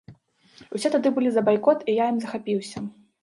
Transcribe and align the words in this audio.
Усе 0.77 0.91
тады 0.95 1.11
былі 1.17 1.29
за 1.35 1.43
байкот, 1.51 1.85
і 1.89 1.97
я 1.99 2.05
ім 2.13 2.17
захапіўся. 2.23 2.77